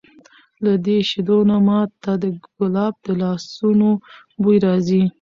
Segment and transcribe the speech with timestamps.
[0.63, 3.89] له دې شیدو نه ما ته د کلاب د لاسونو
[4.41, 5.03] بوی راځي!